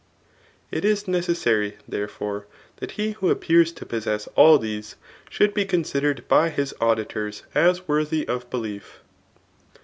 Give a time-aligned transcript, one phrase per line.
[0.71, 4.95] It is necessary, therefore, that he who appears to possess all these,
[5.29, 9.01] should be conddered by his auditors as worthy of belief.